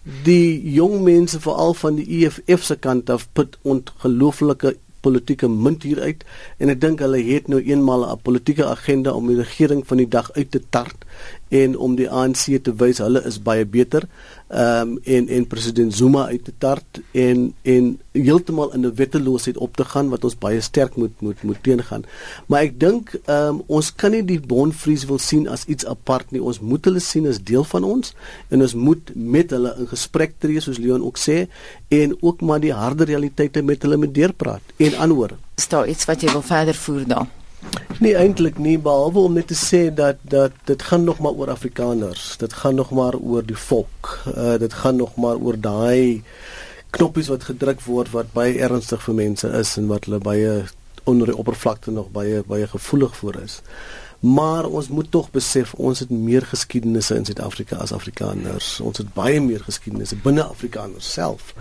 die 0.03 0.71
jong 0.73 1.01
mense 1.03 1.39
veral 1.39 1.73
van 1.73 1.95
die 1.99 2.07
EFF 2.19 2.63
se 2.63 2.75
kant 2.75 3.09
af 3.09 3.27
put 3.33 3.57
ongelooflike 3.61 4.75
politieke 5.01 5.47
munt 5.47 5.83
hieruit 5.87 6.23
en 6.59 6.71
ek 6.73 6.81
dink 6.83 7.03
hulle 7.03 7.19
het 7.23 7.47
nou 7.51 7.59
eenmal 7.59 8.05
'n 8.07 8.23
politieke 8.23 8.65
agenda 8.65 9.13
om 9.15 9.27
die 9.27 9.39
regering 9.39 9.85
van 9.87 9.97
die 9.97 10.07
dag 10.07 10.31
uit 10.33 10.51
te 10.51 10.61
tart 10.69 11.05
en 11.49 11.77
om 11.77 11.95
die 11.95 12.09
ANC 12.09 12.63
te 12.63 12.73
wys 12.75 12.99
hulle 13.03 13.23
is 13.25 13.41
baie 13.41 13.65
beter. 13.65 14.07
Ehm 14.49 14.81
um, 14.81 14.99
en 15.03 15.27
en 15.27 15.47
president 15.47 15.93
Zuma 15.93 16.25
uit 16.25 16.43
te 16.43 16.53
tart 16.57 17.01
en 17.11 17.53
en 17.61 17.99
heeltemal 18.11 18.73
in 18.73 18.85
'n 18.85 18.95
wetteloosheid 18.95 19.57
op 19.57 19.75
te 19.75 19.85
gaan 19.85 20.09
wat 20.09 20.23
ons 20.23 20.37
baie 20.37 20.61
sterk 20.61 20.95
moet 20.95 21.21
moet 21.21 21.43
moet 21.43 21.63
teengaan. 21.63 22.03
Maar 22.45 22.61
ek 22.61 22.79
dink 22.79 23.13
ehm 23.25 23.47
um, 23.47 23.61
ons 23.67 23.95
kan 23.95 24.11
nie 24.11 24.25
die 24.25 24.39
Bonfries 24.39 25.05
wil 25.05 25.17
sien 25.17 25.47
as 25.47 25.65
iets 25.65 25.85
apart 25.85 26.31
nie. 26.31 26.41
Ons 26.41 26.59
moet 26.59 26.85
hulle 26.85 26.99
sien 26.99 27.27
as 27.27 27.43
deel 27.43 27.63
van 27.63 27.83
ons 27.83 28.13
en 28.49 28.61
ons 28.61 28.73
moet 28.73 29.11
met 29.15 29.49
hulle 29.49 29.75
in 29.77 29.87
gesprek 29.87 30.33
tree 30.37 30.59
soos 30.59 30.77
Leon 30.77 31.05
ook 31.05 31.17
sê 31.17 31.47
en 31.87 32.17
ook 32.21 32.41
maar 32.41 32.59
die 32.59 32.73
harde 32.73 33.03
realiteite 33.03 33.61
met 33.61 33.81
hulle 33.81 33.97
met 33.97 34.13
deurpraat 34.13 34.61
en 34.77 34.97
aanhoor. 34.97 35.37
Is 35.57 35.67
daar 35.67 35.87
iets 35.87 36.05
wat 36.05 36.21
jy 36.21 36.31
wil 36.31 36.41
verder 36.41 36.75
voer 36.75 37.05
dan? 37.07 37.27
Nee 37.99 38.15
eintlik 38.15 38.57
nie 38.57 38.77
behalwe 38.79 39.19
om 39.27 39.33
net 39.35 39.49
te 39.51 39.57
sê 39.59 39.81
dat 39.93 40.21
dat 40.21 40.55
dit 40.69 40.83
gaan 40.89 41.03
nog 41.03 41.19
maar 41.19 41.31
oor 41.31 41.49
Afrikaners. 41.51 42.37
Dit 42.37 42.53
gaan 42.53 42.75
nog 42.75 42.91
maar 42.91 43.15
oor 43.15 43.45
die 43.45 43.57
volk. 43.57 44.19
Uh 44.37 44.57
dit 44.57 44.73
gaan 44.73 44.95
nog 44.95 45.15
maar 45.15 45.35
oor 45.35 45.59
daai 45.59 46.23
knoppies 46.89 47.27
wat 47.27 47.43
gedruk 47.43 47.81
word 47.81 48.11
wat 48.15 48.31
baie 48.33 48.59
ernstig 48.59 49.03
vir 49.03 49.15
mense 49.15 49.47
is 49.59 49.75
en 49.77 49.87
wat 49.91 50.07
hulle 50.07 50.21
baie 50.23 50.53
onder 51.03 51.27
die 51.27 51.37
oppervlakte 51.37 51.91
nog 51.91 52.11
baie 52.15 52.43
baie 52.47 52.67
gevoelig 52.67 53.17
vir 53.19 53.41
is. 53.43 53.59
Maar 54.19 54.65
ons 54.65 54.87
moet 54.87 55.11
tog 55.11 55.29
besef 55.31 55.73
ons 55.73 55.99
het 55.99 56.09
meer 56.09 56.43
geskiedenisse 56.45 57.15
in 57.15 57.25
Suid-Afrika 57.25 57.75
as 57.75 57.93
Afrikaners. 57.95 58.79
Ons 58.79 58.97
het 58.97 59.13
baie 59.13 59.39
meer 59.41 59.63
geskiedenisse 59.63 60.15
binne 60.23 60.43
Afrikaners 60.43 61.11
self 61.13 61.53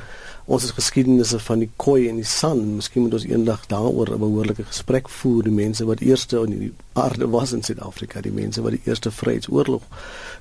ons 0.48 0.62
het 0.62 0.72
geskiedenisse 0.72 1.38
van 1.44 1.60
die 1.60 1.68
koi 1.76 2.08
en 2.08 2.16
die 2.16 2.24
san. 2.24 2.60
Miskien 2.78 3.04
moet 3.04 3.18
ons 3.18 3.26
eendag 3.28 3.66
daaroor 3.68 4.14
'n 4.14 4.18
behoorlike 4.18 4.64
gesprek 4.64 5.08
voer. 5.08 5.42
Die 5.42 5.52
mense 5.52 5.84
wat 5.84 6.00
eerste 6.00 6.40
in 6.46 6.58
die 6.58 6.72
aarde 6.92 7.28
was 7.28 7.52
in 7.52 7.62
Suid-Afrika, 7.62 8.20
die 8.20 8.32
mense 8.32 8.62
wat 8.62 8.70
die 8.70 8.80
eerste 8.84 9.10
vryheidsoorlog 9.10 9.82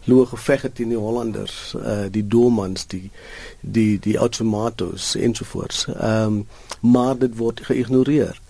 loog 0.03 0.29
geveg 0.29 0.61
het 0.61 0.75
teen 0.75 0.89
die 0.89 0.97
Hollanders, 0.97 1.75
uh 1.75 2.05
die 2.11 2.27
Domans, 2.27 2.87
die 2.87 3.11
die 3.61 3.99
die 3.99 4.17
Automatos 4.17 5.15
ensovoorts. 5.15 5.85
Ehm 5.87 6.23
um, 6.23 6.47
maar 6.79 7.17
dit 7.17 7.37
word 7.37 7.59
geïgnoreer. 7.61 8.41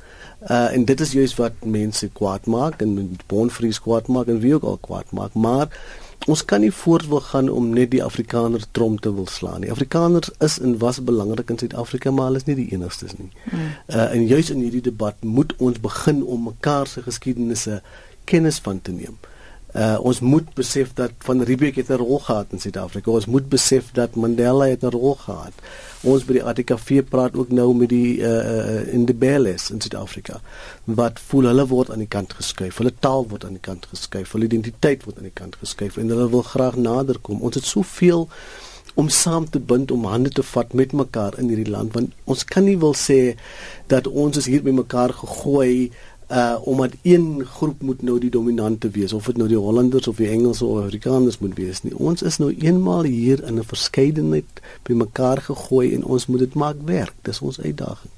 Uh 0.41 0.73
en 0.73 0.85
dit 0.85 0.99
is 0.99 1.11
juist 1.11 1.35
wat 1.35 1.51
mense 1.65 2.07
kwaad 2.07 2.45
maak 2.45 2.81
en 2.81 3.17
Bonfries 3.25 3.81
kwaad 3.81 4.07
maak 4.07 4.27
en 4.27 4.39
wie 4.39 4.53
ook 4.53 4.63
al 4.63 4.77
kwaad 4.81 5.11
maak, 5.11 5.33
maar 5.33 5.67
ons 6.27 6.43
kan 6.45 6.61
nie 6.61 6.73
voort 6.75 7.07
wil 7.07 7.23
gaan 7.23 7.49
om 7.49 7.69
net 7.75 7.91
die 7.93 8.03
Afrikaner 8.03 8.65
trom 8.75 8.99
te 8.99 9.13
wil 9.15 9.27
slaan 9.31 9.63
nie. 9.63 9.71
Afrikaners 9.71 10.29
is 10.43 10.59
en 10.59 10.77
was 10.81 10.99
belangrik 11.03 11.49
in 11.49 11.59
Suid-Afrika, 11.61 12.11
maar 12.11 12.29
hulle 12.29 12.43
is 12.43 12.49
nie 12.49 12.57
die 12.59 12.67
enigstes 12.75 13.15
nie. 13.17 13.31
Mm. 13.51 13.71
Uh 13.87 14.09
en 14.11 14.27
juis 14.27 14.51
in 14.51 14.61
hierdie 14.65 14.83
debat 14.89 15.23
moet 15.23 15.55
ons 15.57 15.79
begin 15.79 16.23
om 16.25 16.49
mekaar 16.51 16.87
se 16.87 17.01
geskiedenisse 17.05 17.81
kennis 18.27 18.59
van 18.59 18.81
te 18.81 18.91
neem. 18.91 19.15
Uh 19.15 19.36
ons 19.77 20.19
moet 20.19 20.53
besef 20.57 20.93
dat 20.97 21.11
van 21.25 21.43
Riebeeck 21.45 21.75
het 21.75 21.89
'n 21.89 22.01
rol 22.01 22.19
gehad 22.19 22.47
in 22.49 22.59
Suid-Afrika. 22.59 23.11
Ons 23.11 23.25
moet 23.25 23.49
besef 23.49 23.91
dat 23.93 24.15
Mandela 24.15 24.65
het 24.65 24.83
'n 24.83 24.89
rol 24.89 25.15
gehad. 25.15 25.53
Ons 26.01 26.25
by 26.25 26.33
die 26.33 26.43
ATKV 26.43 27.03
praat 27.09 27.35
ook 27.35 27.49
nou 27.49 27.75
met 27.75 27.89
die 27.89 28.17
uh 28.17 28.27
uh 28.27 28.93
in 28.93 29.05
die 29.05 29.15
Belles 29.15 29.69
in 29.69 29.81
Suid-Afrika. 29.81 30.41
Wat 30.83 31.19
voel 31.19 31.43
hulle 31.43 31.67
word 31.67 31.91
aan 31.91 32.03
die 32.05 32.07
kant 32.07 32.33
geskuif. 32.33 32.77
Hulle 32.77 32.93
taal 32.99 33.27
word 33.27 33.45
aan 33.45 33.57
die 33.57 33.67
kant 33.69 33.85
geskuif. 33.85 34.31
Hulle 34.31 34.45
identiteit 34.45 35.03
word 35.03 35.17
aan 35.17 35.29
die 35.29 35.33
kant 35.33 35.55
geskuif 35.55 35.97
en 35.97 36.09
hulle 36.09 36.29
wil 36.29 36.41
graag 36.41 36.75
nader 36.75 37.19
kom. 37.19 37.41
Ons 37.41 37.55
het 37.55 37.65
soveel 37.65 38.27
om 38.97 39.09
saam 39.09 39.49
te 39.49 39.59
bind 39.59 39.91
om 39.91 40.05
hande 40.09 40.29
te 40.29 40.43
vat 40.43 40.73
met 40.73 40.93
mekaar 40.93 41.35
in 41.37 41.51
hierdie 41.51 41.69
land 41.69 41.93
want 41.93 42.13
ons 42.25 42.43
kan 42.53 42.65
nie 42.65 42.77
wil 42.81 42.95
sê 42.97 43.35
dat 43.93 44.07
ons 44.07 44.39
is 44.41 44.47
hier 44.49 44.63
by 44.65 44.73
mekaar 44.73 45.13
gegooi 45.19 45.91
uh 46.27 46.55
omdat 46.61 46.91
een 47.01 47.45
groep 47.45 47.81
moet 47.81 48.01
nou 48.01 48.19
die 48.19 48.29
dominante 48.29 48.89
wees 48.89 49.13
of 49.13 49.25
dit 49.25 49.37
nou 49.37 49.47
die 49.47 49.57
Hollanders 49.57 50.07
of 50.07 50.15
die 50.15 50.27
Engelse 50.27 50.65
of 50.65 50.83
Afrikaners 50.83 51.39
moet 51.39 51.55
wees 51.55 51.83
nie. 51.83 51.95
Ons 51.95 52.21
is 52.21 52.37
nou 52.37 52.51
eenmaal 52.59 53.03
hier 53.03 53.43
in 53.43 53.59
'n 53.59 53.63
verskeidenheid 53.63 54.61
bymekaar 54.83 55.41
gegooi 55.41 55.93
en 55.93 56.03
ons 56.03 56.25
moet 56.27 56.39
dit 56.39 56.53
maak 56.53 56.75
werk. 56.85 57.13
Dis 57.21 57.39
ons 57.39 57.59
uitdaging. 57.61 58.11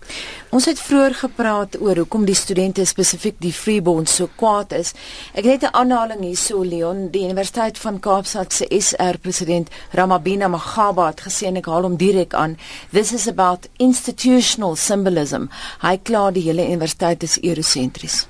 Ons 0.50 0.66
het 0.66 0.80
vroeër 0.80 1.14
gepraat 1.14 1.82
oor 1.82 1.96
hoekom 1.96 2.26
die 2.26 2.36
studente 2.36 2.86
spesifiek 2.86 3.36
die 3.40 3.54
Freebond 3.54 4.10
so 4.10 4.30
kwaad 4.36 4.72
is. 4.72 4.94
Ek 5.34 5.44
het 5.44 5.62
'n 5.62 5.74
aanhaling 5.74 6.22
hierso 6.22 6.64
Leon, 6.64 7.10
die 7.12 7.24
Universiteit 7.24 7.78
van 7.78 8.00
Kaapstad 8.00 8.54
se 8.54 8.66
SR 8.70 9.18
president 9.22 9.70
Ramabina 9.92 10.48
Magaba 10.48 11.08
het 11.08 11.22
gesê 11.22 11.46
en 11.46 11.56
ek 11.56 11.66
haal 11.66 11.84
hom 11.84 11.98
direk 11.98 12.34
aan, 12.34 12.58
this 12.92 13.14
is 13.14 13.28
about 13.28 13.70
institutional 13.78 14.76
symbolism. 14.76 15.50
Hy 15.80 16.00
kla 16.04 16.32
die 16.32 16.44
hele 16.44 16.66
universiteit 16.66 17.24
is 17.24 17.40
eurosentries 17.42 17.99
sentries? 18.00 18.28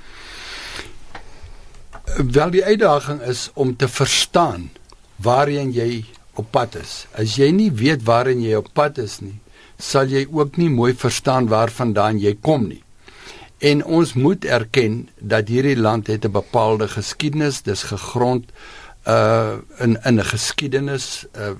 Wel 2.32 2.50
die 2.50 2.66
uitdaging 2.66 3.22
is 3.22 3.50
om 3.54 3.76
te 3.76 3.88
verstaan 3.88 4.70
waarheen 5.16 5.72
jy 5.72 6.06
op 6.34 6.52
pad 6.52 6.76
is. 6.76 7.06
As 7.14 7.36
jy 7.38 7.52
nie 7.52 7.72
weet 7.72 8.04
waarheen 8.04 8.42
jy 8.42 8.56
op 8.58 8.72
pad 8.74 8.98
is 8.98 9.20
nie, 9.22 9.38
sal 9.78 10.10
jy 10.10 10.26
ook 10.32 10.58
nie 10.58 10.70
mooi 10.70 10.94
verstaan 10.96 11.48
waarvandaan 11.48 12.20
jy 12.20 12.36
kom 12.42 12.68
nie. 12.68 12.84
En 13.60 13.84
ons 13.84 14.14
moet 14.16 14.46
erken 14.46 15.10
dat 15.20 15.48
hierdie 15.52 15.78
land 15.78 16.08
het 16.08 16.26
'n 16.26 16.32
bepaalde 16.32 16.88
geskiedenis, 16.88 17.62
dis 17.62 17.84
gegrond 17.84 18.46
uh 19.08 19.58
in 19.80 19.98
in 20.04 20.20
'n 20.20 20.26
geskiedenis 20.26 21.26
uh 21.36 21.56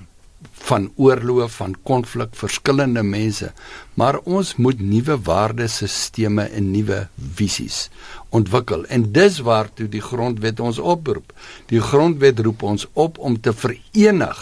van 0.70 0.90
oorloë, 0.96 1.48
van 1.48 1.74
konflik, 1.82 2.34
verskillende 2.38 3.02
mense. 3.02 3.50
Maar 3.94 4.20
ons 4.24 4.54
moet 4.56 4.80
nuwe 4.80 5.16
waardesisteme 5.26 6.46
en 6.48 6.70
nuwe 6.70 7.02
visies 7.36 7.88
ontwikkel. 8.36 8.84
En 8.86 9.08
dis 9.12 9.40
waartoe 9.46 9.88
die 9.90 10.04
grondwet 10.04 10.60
ons 10.60 10.78
oproep. 10.78 11.32
Die 11.72 11.82
grondwet 11.82 12.40
roep 12.46 12.62
ons 12.62 12.86
op 12.92 13.18
om 13.18 13.40
te 13.40 13.52
verenig 13.52 14.40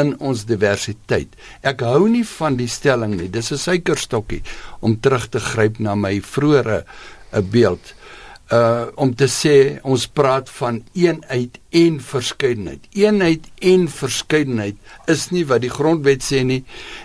in 0.00 0.14
ons 0.18 0.44
diversiteit. 0.48 1.32
Ek 1.66 1.84
hou 1.84 2.08
nie 2.08 2.24
van 2.26 2.56
die 2.58 2.68
stelling 2.70 3.16
nie. 3.18 3.28
Dis 3.28 3.52
'n 3.52 3.58
suikerstokkie 3.58 4.42
om 4.80 5.00
terug 5.00 5.28
te 5.28 5.40
gryp 5.40 5.78
na 5.78 5.94
my 5.94 6.20
vroeëre 6.20 6.78
'n 6.78 6.84
eh, 7.32 7.42
beeld 7.42 7.94
uh 8.50 8.86
om 8.98 9.12
te 9.14 9.28
sê 9.30 9.78
ons 9.86 10.06
praat 10.10 10.48
van 10.58 10.80
eenheid 10.98 11.58
en 11.70 11.98
verskeidenheid. 12.02 12.86
Eenheid 12.98 13.46
en 13.72 13.86
verskeidenheid 13.94 15.10
is 15.12 15.28
nie 15.30 15.44
wat 15.46 15.62
die 15.62 15.70
grondwet 15.70 16.24
sê 16.26 16.42
nie 16.46 16.64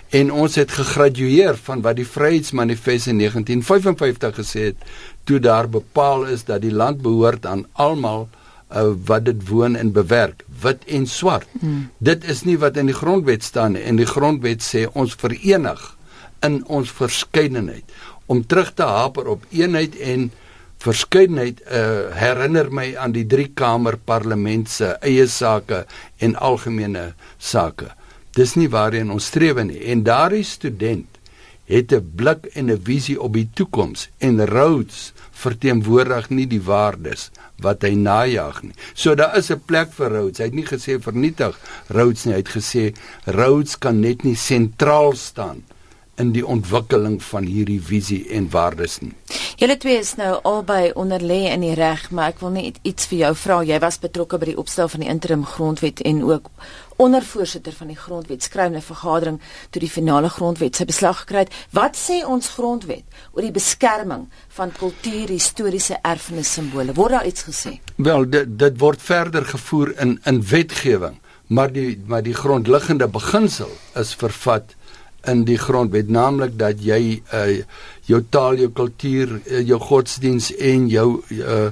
en 0.09 0.31
ons 0.33 0.57
het 0.57 0.73
gegradueer 0.73 1.59
van 1.67 1.83
wat 1.85 1.99
die 1.99 2.07
Vryheidsmanifest 2.09 3.11
in 3.13 3.21
1955 3.21 4.39
gesê 4.39 4.63
het 4.71 4.87
toe 5.29 5.39
daar 5.39 5.69
bepaal 5.69 6.25
is 6.33 6.47
dat 6.49 6.63
die 6.65 6.73
land 6.73 7.03
behoort 7.05 7.45
aan 7.45 7.65
almal 7.73 8.25
uh, 8.25 8.89
wat 9.05 9.27
dit 9.29 9.45
woon 9.49 9.75
en 9.77 9.91
bewerk, 9.93 10.41
wit 10.61 10.81
en 10.89 11.05
swart. 11.05 11.49
Hmm. 11.59 11.91
Dit 11.97 12.25
is 12.25 12.41
nie 12.45 12.57
wat 12.57 12.77
in 12.81 12.89
die 12.89 12.97
grondwet 12.97 13.45
staan 13.45 13.77
nie 13.77 13.85
en 13.85 14.01
die 14.01 14.09
grondwet 14.09 14.65
sê 14.65 14.87
ons 14.93 15.13
verenig 15.13 15.85
in 16.41 16.63
ons 16.65 16.89
verskeidenheid 16.89 17.85
om 18.25 18.41
terug 18.41 18.73
te 18.73 18.89
haper 18.89 19.29
op 19.29 19.45
eenheid 19.53 19.93
en 19.93 20.01
verskeidenheid 20.01 20.41
uh, 20.85 22.13
herinner 22.13 22.69
my 22.69 22.95
aan 22.97 23.11
die 23.15 23.25
drie 23.25 23.49
kamer 23.57 23.97
parlement 23.97 24.69
se 24.69 24.91
eie 25.01 25.27
sake 25.27 25.85
en 26.19 26.35
algemene 26.35 27.13
sake. 27.37 27.89
Dis 28.37 28.53
nie 28.55 28.69
waarheen 28.69 29.11
ons 29.11 29.25
streef 29.31 29.57
nie 29.63 29.81
en 29.91 30.03
daardie 30.05 30.43
student 30.43 31.07
het 31.65 31.91
'n 31.91 32.11
blik 32.15 32.45
en 32.53 32.69
'n 32.69 32.81
visie 32.83 33.17
op 33.21 33.33
die 33.33 33.49
toekoms 33.53 34.09
en 34.19 34.45
Rhodes 34.45 35.13
verteenwoordig 35.31 36.29
nie 36.29 36.47
die 36.47 36.61
waardes 36.61 37.31
wat 37.57 37.81
hy 37.81 37.95
najag 37.95 38.61
nie. 38.63 38.75
So 38.93 39.15
daar 39.15 39.37
is 39.37 39.49
'n 39.49 39.61
plek 39.65 39.91
vir 39.93 40.11
Rhodes. 40.11 40.37
Hy 40.37 40.43
het 40.43 40.53
nie 40.53 40.65
gesê 40.65 41.01
vernietig 41.01 41.59
Rhodes 41.87 42.25
nie, 42.25 42.33
hy 42.33 42.39
het 42.39 42.55
gesê 42.57 42.93
Rhodes 43.25 43.77
kan 43.77 43.99
net 43.99 44.23
nie 44.23 44.35
sentraal 44.35 45.13
staan 45.13 45.63
in 46.21 46.31
die 46.31 46.45
ontwikkeling 46.45 47.19
van 47.23 47.43
hierdie 47.43 47.81
visie 47.81 48.21
en 48.31 48.47
waardes 48.49 48.99
nie. 49.03 49.13
Julle 49.59 49.77
twee 49.79 49.99
is 49.99 50.15
nou 50.19 50.33
albei 50.43 50.91
onder 50.99 51.23
lê 51.23 51.45
in 51.51 51.63
die 51.63 51.75
reg, 51.75 52.09
maar 52.11 52.33
ek 52.33 52.41
wil 52.43 52.53
net 52.55 52.79
iets 52.87 53.07
vir 53.11 53.21
jou 53.21 53.33
vra. 53.39 53.61
Jy 53.63 53.79
was 53.83 53.99
betrokke 54.03 54.39
by 54.39 54.49
die 54.51 54.57
opstel 54.59 54.89
van 54.91 55.03
die 55.03 55.11
interim 55.11 55.45
grondwet 55.47 56.01
en 56.07 56.23
ook 56.27 56.49
ondervoorsitter 57.03 57.75
van 57.75 57.91
die 57.91 57.97
grondwet 57.99 58.43
skrywende 58.43 58.81
vergadering 58.83 59.41
toe 59.69 59.81
die 59.83 59.91
finale 59.91 60.29
grondwet 60.31 60.75
sy 60.75 60.87
beslag 60.87 61.23
gekry 61.23 61.45
het. 61.45 61.55
Wat 61.75 61.99
sê 61.99 62.21
ons 62.23 62.53
grondwet 62.55 63.03
oor 63.33 63.43
die 63.43 63.55
beskerming 63.55 64.27
van 64.55 64.71
kultuur, 64.75 65.31
historiese 65.31 65.99
erfenis 66.03 66.53
simbole? 66.55 66.95
Word 66.95 67.17
daar 67.17 67.27
iets 67.27 67.47
gesê? 67.47 67.77
Wel, 67.95 68.29
dit 68.31 68.55
dit 68.59 68.79
word 68.79 69.03
verder 69.03 69.47
gevoer 69.51 69.91
in 69.99 70.17
in 70.23 70.41
wetgewing, 70.51 71.19
maar 71.47 71.71
die 71.71 71.95
maar 72.07 72.23
die 72.23 72.35
grondliggende 72.35 73.07
beginsel 73.07 73.71
is 73.99 74.15
vervat 74.15 74.75
in 75.31 75.43
die 75.47 75.57
grondwet 75.57 76.09
naamlik 76.11 76.57
dat 76.59 76.81
jy 76.83 77.21
uh, 77.33 77.45
jou 78.09 78.21
taal, 78.29 78.59
jou 78.61 78.69
kultuur, 78.75 79.37
uh, 79.39 79.61
jou 79.65 79.79
godsdiens 79.81 80.51
en 80.55 80.87
jou 80.91 81.07
uh, 81.33 81.71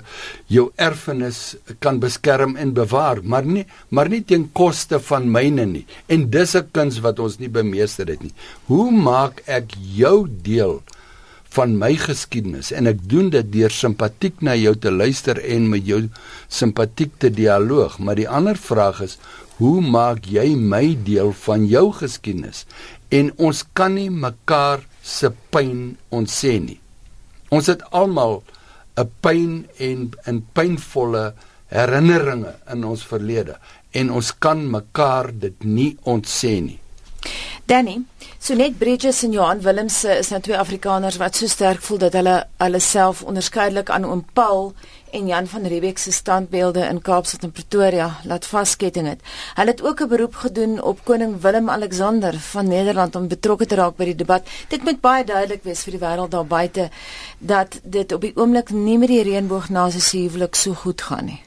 jou 0.54 0.70
erfenis 0.76 1.42
kan 1.84 2.00
beskerm 2.04 2.58
en 2.58 2.74
bewaar, 2.74 3.22
maar 3.24 3.46
nie 3.46 3.66
maar 3.90 4.10
nie 4.10 4.24
ten 4.26 4.50
koste 4.54 5.00
van 5.00 5.30
myne 5.32 5.66
nie. 5.66 5.86
En 6.08 6.30
dis 6.30 6.56
'n 6.56 6.70
kuns 6.72 7.00
wat 7.00 7.20
ons 7.20 7.40
nie 7.40 7.50
bemeester 7.50 8.08
het 8.08 8.24
nie. 8.24 8.34
Hoe 8.68 8.92
maak 8.92 9.44
ek 9.46 9.74
jou 9.96 10.28
deel 10.28 10.82
van 11.54 11.76
my 11.78 11.92
geskiedenis 12.02 12.72
en 12.74 12.90
ek 12.90 13.04
doen 13.10 13.30
dit 13.34 13.50
deur 13.54 13.74
simpatiek 13.74 14.42
na 14.42 14.56
jou 14.58 14.74
te 14.76 14.92
luister 14.92 15.38
en 15.38 15.70
met 15.70 15.86
jou 15.86 16.02
simpatiek 16.48 17.14
te 17.22 17.30
dialoog, 17.30 18.00
maar 18.00 18.18
die 18.18 18.30
ander 18.30 18.58
vraag 18.58 19.04
is 19.06 19.20
hoe 19.64 19.82
maak 19.82 20.28
jy 20.28 20.50
my 20.60 20.98
deel 21.08 21.32
van 21.46 21.64
jou 21.72 21.86
geskiedenis? 21.96 22.66
En 23.14 23.32
ons 23.38 23.64
kan 23.78 23.96
nie 23.96 24.10
mekaar 24.12 24.84
se 25.04 25.32
pyn 25.54 25.96
ontsê 26.12 26.58
nie. 26.60 26.80
Ons 27.54 27.70
het 27.72 27.84
almal 27.92 28.44
'n 28.98 29.10
pyn 29.22 29.68
en 29.80 30.12
'n 30.28 30.46
pynvolle 30.54 31.34
herinneringe 31.68 32.54
in 32.74 32.84
ons 32.84 33.04
verlede 33.06 33.58
en 33.92 34.12
ons 34.12 34.38
kan 34.40 34.70
mekaar 34.70 35.32
dit 35.40 35.64
nie 35.64 35.98
ontsê 36.04 36.62
nie. 36.62 36.80
Danny, 37.66 38.02
so 38.40 38.56
net 38.56 38.78
Bridges 38.78 39.24
en 39.24 39.32
Johan 39.32 39.62
Willemse 39.62 40.18
is 40.18 40.30
nou 40.30 40.42
twee 40.42 40.58
Afrikaners 40.58 41.18
wat 41.18 41.36
so 41.36 41.48
sterk 41.48 41.82
voel 41.82 41.98
dat 41.98 42.14
hulle 42.14 42.36
hulle 42.58 42.80
self 42.80 43.24
onderskeidelik 43.24 43.90
aan 43.90 44.06
oom 44.06 44.26
Paul 44.34 44.74
en 45.14 45.28
Jan 45.28 45.48
van 45.48 45.66
Riebeeck 45.70 45.98
se 45.98 46.12
standbeelde 46.12 46.80
in 46.80 47.02
Kaapstad 47.02 47.44
en 47.44 47.52
Pretoria 47.52 48.08
laat 48.26 48.46
vasketting 48.46 49.08
het. 49.08 49.22
Hulle 49.54 49.72
het 49.72 49.84
ook 49.84 50.02
'n 50.02 50.08
beroep 50.08 50.36
gedoen 50.36 50.82
op 50.82 51.00
koning 51.04 51.42
Willem-Alexander 51.42 52.40
van 52.40 52.68
Nederland 52.68 53.16
om 53.16 53.28
betrokke 53.28 53.66
te 53.66 53.76
raak 53.76 53.96
by 53.96 54.06
die 54.06 54.16
debat. 54.16 54.48
Dit 54.68 54.84
moet 54.84 55.02
baie 55.02 55.24
duidelik 55.24 55.64
wees 55.64 55.84
vir 55.84 55.92
die 55.92 56.02
wêreld 56.02 56.32
daar 56.32 56.46
buite 56.46 56.90
dat 57.38 57.80
dit 57.84 58.12
op 58.12 58.22
die 58.22 58.36
oomblik 58.36 58.70
nie 58.70 58.98
met 58.98 59.08
die 59.08 59.24
reënboognasies 59.24 60.12
huwelik 60.12 60.56
so 60.56 60.74
goed 60.74 61.02
gaan 61.02 61.26
nie. 61.26 61.42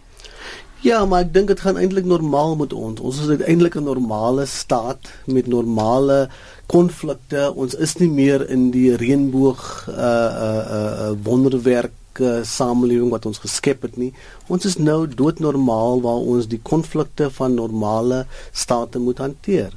Ja, 0.81 1.05
maar 1.05 1.21
ek 1.21 1.33
dink 1.33 1.49
dit 1.49 1.61
gaan 1.61 1.77
eintlik 1.77 2.05
normaal 2.05 2.57
met 2.57 2.73
ons. 2.73 3.01
Ons 3.01 3.21
is 3.21 3.29
uiteindelik 3.29 3.75
'n 3.75 3.83
normale 3.83 4.47
staat 4.47 4.99
met 5.25 5.47
normale 5.47 6.29
konflikte. 6.67 7.53
Ons 7.55 7.75
is 7.75 7.97
nie 7.97 8.11
meer 8.11 8.51
in 8.51 8.71
die 8.71 8.97
reënboog 8.97 9.89
uh 9.89 9.95
uh 9.95 10.63
uh 10.71 11.11
wonderwerk 11.23 11.93
uh, 12.21 12.43
samelewing 12.45 13.11
wat 13.11 13.27
ons 13.27 13.39
geskep 13.39 13.83
het 13.83 13.97
nie. 13.97 14.13
Ons 14.49 14.65
is 14.65 14.79
nou 14.79 15.07
doodnormaal 15.07 16.01
waar 16.05 16.23
ons 16.35 16.49
die 16.49 16.61
konflikte 16.63 17.31
van 17.31 17.55
normale 17.55 18.25
state 18.53 18.99
moet 18.99 19.19
hanteer. 19.19 19.75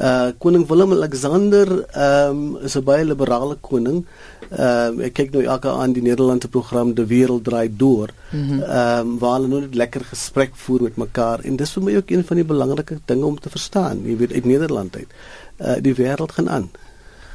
Uh 0.00 0.30
koning 0.38 0.64
Willem 0.68 0.92
Alexander 0.92 1.66
ehm 1.92 2.30
um, 2.30 2.56
is 2.64 2.76
'n 2.76 2.84
baie 2.84 3.04
liberale 3.04 3.56
koning. 3.60 4.04
Ehm 4.50 5.00
uh, 5.00 5.04
ek 5.06 5.14
kyk 5.14 5.32
nou 5.32 5.42
elke 5.44 5.68
aan 5.68 5.92
die 5.92 6.02
Nederlandse 6.02 6.48
program 6.48 6.94
De 6.94 7.06
Wêreld 7.06 7.44
Draai 7.44 7.68
Deur. 7.76 8.10
Ehm 8.32 8.40
mm 8.40 8.62
um, 8.62 9.18
waar 9.18 9.34
hulle 9.36 9.48
nou 9.48 9.60
net 9.60 9.74
lekker 9.74 10.04
gesprek 10.04 10.54
voer 10.54 10.82
met 10.82 10.96
mekaar 10.96 11.44
en 11.44 11.56
dis 11.56 11.72
vir 11.72 11.82
my 11.82 11.96
ook 11.96 12.10
een 12.10 12.24
van 12.24 12.36
die 12.36 12.48
belangrike 12.52 13.00
dinge 13.04 13.26
om 13.26 13.40
te 13.40 13.50
verstaan. 13.50 14.00
Jy 14.04 14.16
weet 14.16 14.32
uit 14.32 14.44
Nederland 14.44 14.96
uit. 14.96 15.10
Uh 15.58 15.76
die 15.80 15.94
wêreld 15.94 16.32
gaan 16.32 16.48
aan. 16.48 16.70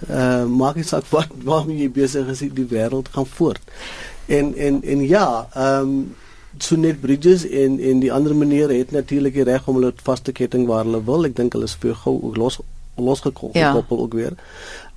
Ehm 0.10 0.20
uh, 0.20 0.46
maak 0.46 0.76
nie 0.76 0.84
saak 0.84 1.06
wat 1.10 1.30
waarmee 1.50 1.78
jy 1.78 1.92
besig 1.92 2.28
is, 2.28 2.40
die 2.40 2.70
wêreld 2.70 3.08
gaan 3.12 3.30
voort. 3.38 3.62
En 4.26 4.56
en 4.56 4.84
en 4.84 5.08
ja, 5.08 5.48
ehm 5.54 5.82
um, 5.82 6.16
so 6.58 6.76
net 6.76 7.02
Bridges 7.02 7.48
en 7.48 7.80
en 7.80 8.00
die 8.00 8.14
ander 8.14 8.36
maniere 8.36 8.74
het 8.74 8.92
natuurlik 8.92 9.34
die 9.34 9.44
reg 9.44 9.68
om 9.68 9.76
hulle 9.76 9.94
vaste 10.04 10.32
ketting 10.32 10.68
waar 10.68 10.84
hulle 10.84 11.04
wil. 11.04 11.26
Ek 11.26 11.36
dink 11.36 11.54
hulle 11.54 11.68
is 11.70 11.78
vir 11.80 11.96
gou 12.04 12.34
los 12.36 12.60
losgekoppel 12.96 13.60
ja. 13.60 13.84
ook 13.88 14.14
weer. 14.14 14.34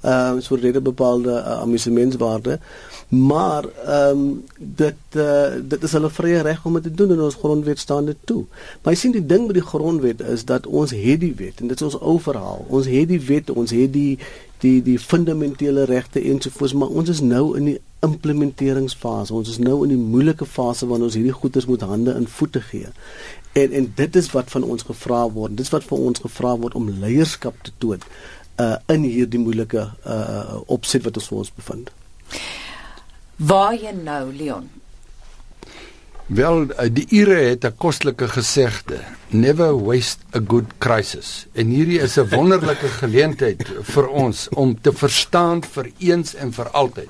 Ehm 0.00 0.36
uh, 0.36 0.42
so 0.42 0.54
rede 0.54 0.80
bepaalde 0.80 1.30
uh, 1.30 1.60
amusementswaarde. 1.60 2.58
Maar 3.08 3.64
ehm 3.86 4.18
um, 4.18 4.44
dit 4.56 4.94
uh, 5.16 5.46
dit 5.62 5.82
is 5.82 5.92
hulle 5.92 6.10
vrye 6.10 6.40
reg 6.40 6.64
om 6.64 6.72
dit 6.72 6.82
te 6.82 6.94
doen 6.94 7.10
en 7.10 7.20
ons 7.20 7.34
grondwet 7.34 7.78
staan 7.78 8.04
dit 8.04 8.16
toe. 8.24 8.44
Maar 8.82 8.92
jy 8.92 8.98
sien 8.98 9.12
die 9.12 9.26
ding 9.26 9.46
met 9.46 9.58
die 9.58 9.66
grondwet 9.66 10.20
is 10.20 10.44
dat 10.44 10.66
ons 10.66 10.90
het 10.90 11.20
die 11.20 11.34
wet 11.36 11.60
en 11.60 11.66
dit 11.66 11.80
is 11.80 11.86
ons 11.90 11.98
ou 12.00 12.20
verhaal. 12.20 12.64
Ons 12.68 12.86
het 12.86 13.08
die 13.08 13.20
wet, 13.20 13.50
ons 13.50 13.70
het 13.70 13.92
die 13.92 14.18
die 14.58 14.82
die 14.82 14.98
fundamentele 14.98 15.84
regte 15.84 16.22
ensovoorts, 16.22 16.72
maar 16.74 16.88
ons 16.88 17.08
is 17.08 17.20
nou 17.20 17.56
in 17.56 17.64
die 17.64 17.80
implementeringsfase. 18.00 19.34
Ons 19.34 19.48
is 19.48 19.58
nou 19.58 19.82
in 19.82 19.94
die 19.94 20.00
moeilike 20.00 20.46
fase 20.46 20.86
wanneer 20.86 21.10
ons 21.10 21.18
hierdie 21.18 21.34
goeders 21.34 21.66
moet 21.66 21.84
hande 21.86 22.14
in 22.14 22.28
voete 22.30 22.62
gee. 22.70 22.90
En 23.58 23.72
en 23.72 23.92
dit 23.94 24.16
is 24.16 24.30
wat 24.34 24.50
van 24.54 24.62
ons 24.62 24.86
gevra 24.90 25.24
word. 25.34 25.56
Dit 25.56 25.66
is 25.66 25.74
wat 25.74 25.86
vir 25.88 25.98
ons 25.98 26.24
gevra 26.26 26.56
word 26.56 26.74
om 26.78 26.90
leierskap 27.02 27.62
te 27.62 27.74
toon 27.78 28.02
uh 28.58 28.74
in 28.90 29.06
hierdie 29.06 29.40
moeilike 29.42 29.84
uh 30.06 30.58
opset 30.66 31.04
wat 31.06 31.18
ons 31.18 31.30
vir 31.30 31.38
ons 31.38 31.54
bevind. 31.60 31.92
Waar 33.36 33.74
jy 33.78 33.94
nou, 33.94 34.24
Leon? 34.34 34.66
Wel, 36.28 36.66
uh, 36.74 36.88
die 36.92 37.06
Ire 37.14 37.38
het 37.54 37.64
'n 37.64 37.76
kostelike 37.78 38.28
gesegde, 38.28 38.98
never 39.30 39.72
waste 39.84 40.20
a 40.34 40.40
good 40.46 40.66
crisis. 40.78 41.46
En 41.52 41.66
hierdie 41.66 42.00
is 42.00 42.18
'n 42.18 42.28
wonderlike 42.28 42.88
geleentheid 42.88 43.62
vir 43.82 44.08
ons 44.08 44.48
om 44.48 44.80
te 44.80 44.92
verstaan 44.92 45.62
vir 45.64 45.90
eens 45.98 46.34
en 46.34 46.52
vir 46.52 46.68
altyd 46.68 47.08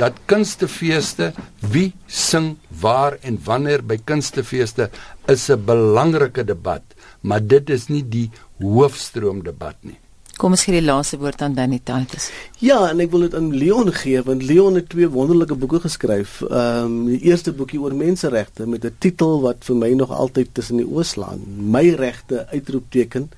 dat 0.00 0.16
kunstefeeste 0.24 1.32
wie 1.72 1.90
sing 2.06 2.54
waar 2.80 3.18
en 3.20 3.36
wanneer 3.44 3.82
by 3.84 3.98
kunstefeeste 4.04 4.88
is 5.28 5.50
'n 5.50 5.64
belangrike 5.64 6.44
debat, 6.44 6.82
maar 7.20 7.46
dit 7.46 7.70
is 7.70 7.88
nie 7.88 8.04
die 8.08 8.30
hoofstroom 8.58 9.42
debat 9.44 9.76
nie. 9.80 9.98
Kom 10.38 10.52
ons 10.52 10.64
gee 10.64 10.72
die 10.72 10.86
laaste 10.86 11.18
woord 11.18 11.42
aan 11.42 11.54
Danny 11.54 11.80
Titus. 11.84 12.30
Ja, 12.58 12.88
en 12.88 13.00
ek 13.00 13.10
wil 13.10 13.20
dit 13.20 13.34
aan 13.34 13.52
Leon 13.52 13.92
gee 13.92 14.22
want 14.22 14.42
Leon 14.42 14.74
het 14.74 14.88
twee 14.88 15.08
wonderlike 15.08 15.54
boeke 15.54 15.80
geskryf. 15.80 16.40
Ehm 16.42 16.84
um, 16.84 17.06
die 17.06 17.20
eerste 17.20 17.52
boekie 17.52 17.80
oor 17.80 17.94
menseregte 17.94 18.66
met 18.66 18.84
'n 18.84 18.96
titel 18.98 19.40
wat 19.40 19.64
vir 19.68 19.76
my 19.76 19.92
nog 19.92 20.10
altyd 20.10 20.48
tussen 20.54 20.76
die 20.76 20.88
oë 20.88 21.04
slaan. 21.04 21.40
My 21.70 21.90
regte 21.90 22.46
uitroepteken, 22.52 23.30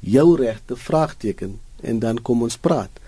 jou 0.00 0.36
regte 0.36 0.76
vraagteken 0.76 1.60
en 1.80 1.98
dan 1.98 2.22
kom 2.22 2.42
ons 2.42 2.56
praat 2.56 3.01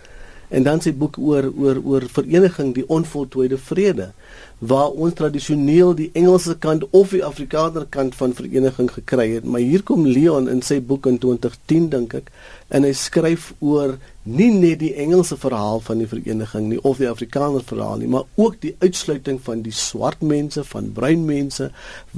en 0.48 0.62
dan 0.66 0.80
sy 0.80 0.92
boek 0.92 1.18
oor 1.18 1.48
oor 1.52 1.80
oor 1.85 2.09
vereniging 2.16 2.74
die 2.74 2.87
onvoltooide 2.88 3.59
vrede 3.59 4.11
waar 4.58 4.90
ons 4.90 5.14
tradisioneel 5.18 5.94
die 5.94 6.10
Engelse 6.14 6.56
kant 6.58 6.84
of 6.90 7.10
die 7.10 7.24
Afrikaner 7.24 7.86
kant 7.90 8.14
van 8.14 8.34
vereniging 8.34 8.90
gekry 8.90 9.30
het 9.34 9.44
maar 9.44 9.64
hier 9.64 9.82
kom 9.82 10.06
Leon 10.06 10.48
in 10.48 10.62
sy 10.62 10.80
boek 10.80 11.06
in 11.10 11.18
2010 11.18 11.88
dink 11.94 12.14
ek 12.14 12.30
en 12.74 12.86
hy 12.86 12.92
skryf 12.96 13.52
oor 13.60 13.98
nie 14.24 14.48
net 14.48 14.78
die 14.80 14.94
Engelse 14.96 15.36
verhaal 15.36 15.82
van 15.84 16.00
die 16.00 16.08
vereniging 16.08 16.70
nie 16.70 16.78
of 16.88 16.96
die 17.00 17.08
Afrikaner 17.10 17.64
verhaal 17.64 18.00
nie, 18.00 18.08
maar 18.08 18.24
ook 18.40 18.56
die 18.62 18.72
uitsluiting 18.80 19.36
van 19.44 19.60
die 19.66 19.74
swart 19.76 20.24
mense, 20.24 20.64
van 20.64 20.88
bruin 20.96 21.26
mense 21.28 21.68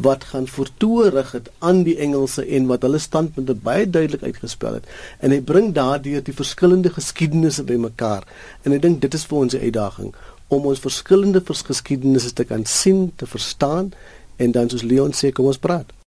wat 0.07 0.29
gaan 0.31 0.47
voortoorig 0.47 1.33
het 1.35 1.51
aan 1.59 1.83
die 1.89 1.97
Engelse 2.03 2.47
en 2.47 2.71
wat 2.71 2.87
hulle 2.87 3.03
standpunte 3.03 3.59
baie 3.59 3.91
duidelik 3.91 4.23
uitgespel 4.23 4.79
het. 4.79 4.87
En 5.19 5.35
hy 5.35 5.41
bring 5.43 5.73
daardeur 5.75 6.23
die 6.23 6.37
verskillende 6.37 6.95
geskiedenisse 6.95 7.67
bymekaar. 7.67 8.23
En 8.63 8.77
ek 8.77 8.87
dink 8.87 9.03
dit 9.03 9.19
is 9.19 9.27
vir 9.27 9.43
ons 9.43 9.55
'n 9.55 9.67
uitdaging 9.67 10.15
om 10.49 10.67
ons 10.71 10.83
verskillende 10.83 11.43
geskiedenisse 11.47 12.33
te 12.33 12.45
kan 12.45 12.65
sien, 12.65 13.11
te 13.17 13.27
verstaan 13.27 13.93
en 14.37 14.53
dan 14.53 14.69
soos 14.71 14.85
Leon 14.87 15.15
sê, 15.17 15.33
kom 15.33 15.49
ons 15.51 15.59
praat. 15.59 15.96